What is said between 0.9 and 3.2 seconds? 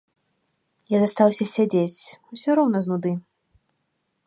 Я застаўся сядзець, усё роўна з нуды.